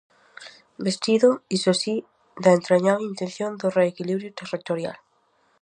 Vestido, 0.85 1.29
iso 1.57 1.71
si, 1.81 1.95
da 2.43 2.51
entrañable 2.57 3.09
intención 3.11 3.51
do 3.61 3.67
reequilibrio 3.79 4.35
territorial. 4.39 4.97